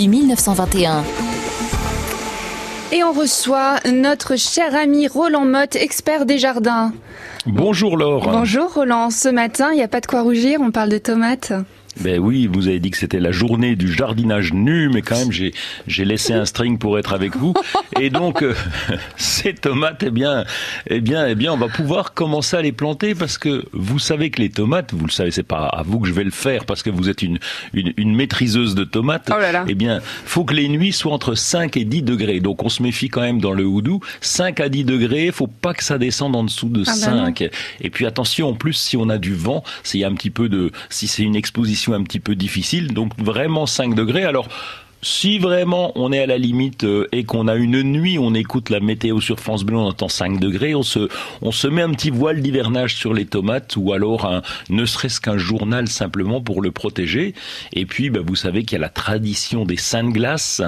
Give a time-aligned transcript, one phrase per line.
[0.00, 1.04] depuis 1921.
[2.92, 6.92] Et on reçoit notre cher ami Roland Motte, expert des jardins.
[7.46, 8.30] Bonjour Laure.
[8.30, 9.10] Bonjour Roland.
[9.10, 11.52] Ce matin, il n'y a pas de quoi rougir, on parle de tomates.
[12.00, 15.32] Ben oui, vous avez dit que c'était la journée du jardinage nu, mais quand même
[15.32, 15.52] j'ai
[15.86, 17.52] j'ai laissé un string pour être avec vous.
[18.00, 18.54] Et donc euh,
[19.16, 20.44] ces tomates, eh bien,
[20.88, 24.30] eh bien, eh bien, on va pouvoir commencer à les planter parce que vous savez
[24.30, 26.64] que les tomates, vous le savez, c'est pas à vous que je vais le faire
[26.64, 27.38] parce que vous êtes une
[27.74, 29.30] une, une maîtriseuse de tomates.
[29.34, 29.64] Oh là là.
[29.68, 32.40] Eh bien, faut que les nuits soient entre 5 et 10 degrés.
[32.40, 34.00] Donc on se méfie quand même dans le houdou.
[34.20, 37.24] 5 à 10 degrés, faut pas que ça descende en dessous de Ah bah non.
[37.26, 37.50] 5.
[37.80, 40.30] Et puis attention, en plus, si on a du vent, s'il y a un petit
[40.30, 44.24] peu de, si c'est une exposition un petit peu difficile, donc vraiment 5 degrés.
[44.24, 44.48] Alors,
[45.02, 48.68] si vraiment on est à la limite euh, et qu'on a une nuit, on écoute
[48.68, 51.08] la météo sur France Bleu, on entend 5 degrés, on se,
[51.40, 55.20] on se met un petit voile d'hivernage sur les tomates ou alors un, ne serait-ce
[55.20, 57.34] qu'un journal simplement pour le protéger.
[57.72, 60.62] Et puis, bah, vous savez qu'il y a la tradition des saints de glace.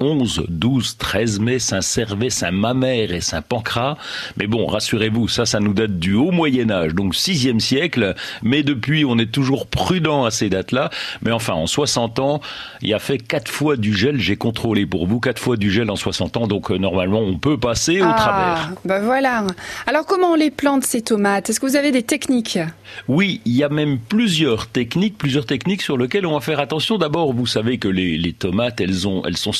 [0.00, 3.96] 11, 12, 13 mai, Saint-Servais, Saint-Mamère et Saint-Pancras.
[4.36, 8.14] Mais bon, rassurez-vous, ça, ça nous date du haut Moyen-Âge, donc 6e siècle.
[8.42, 10.90] Mais depuis, on est toujours prudent à ces dates-là.
[11.22, 12.40] Mais enfin, en 60 ans,
[12.82, 15.90] il a fait quatre fois du gel, j'ai contrôlé pour vous, quatre fois du gel
[15.90, 18.72] en 60 ans, donc euh, normalement, on peut passer au travers.
[18.84, 19.44] bah voilà.
[19.86, 21.50] Alors comment on les plante ces tomates?
[21.50, 22.58] Est-ce que vous avez des techniques?
[23.08, 26.98] Oui, il y a même plusieurs techniques, plusieurs techniques sur lesquelles on va faire attention.
[26.98, 29.52] D'abord, vous savez que les, les tomates, elles ont, elles sont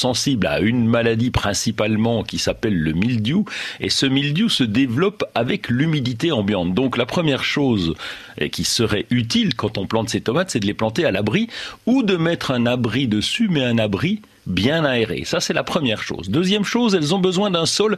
[0.44, 3.44] à une maladie principalement qui s'appelle le mildiou,
[3.80, 6.74] et ce mildiou se développe avec l'humidité ambiante.
[6.74, 7.94] Donc, la première chose
[8.38, 11.48] eh, qui serait utile quand on plante ces tomates, c'est de les planter à l'abri
[11.86, 15.24] ou de mettre un abri dessus, mais un abri bien aéré.
[15.24, 16.30] Ça, c'est la première chose.
[16.30, 17.96] Deuxième chose, elles ont besoin d'un sol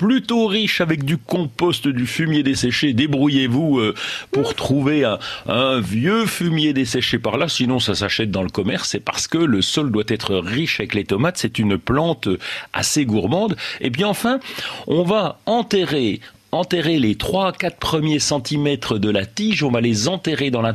[0.00, 2.94] plutôt riche avec du compost, du fumier desséché.
[2.94, 3.94] Débrouillez-vous euh,
[4.30, 8.88] pour trouver un, un vieux fumier desséché par là, sinon ça s'achète dans le commerce.
[8.88, 11.36] C'est parce que le sol doit être riche avec les tomates.
[11.36, 12.30] C'est une plante
[12.72, 13.58] assez gourmande.
[13.82, 14.40] Et puis enfin,
[14.86, 16.20] on va enterrer
[16.52, 20.68] enterrer les 3 4 premiers centimètres de la tige, on va les enterrer dans la